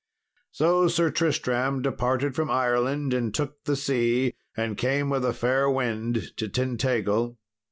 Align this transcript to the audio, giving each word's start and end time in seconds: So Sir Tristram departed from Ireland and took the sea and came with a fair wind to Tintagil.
So 0.49 0.87
Sir 0.87 1.11
Tristram 1.11 1.83
departed 1.83 2.33
from 2.35 2.49
Ireland 2.49 3.13
and 3.13 3.31
took 3.35 3.63
the 3.65 3.75
sea 3.75 4.33
and 4.57 4.75
came 4.75 5.11
with 5.11 5.23
a 5.23 5.31
fair 5.31 5.69
wind 5.69 6.35
to 6.37 6.49
Tintagil. 6.49 7.37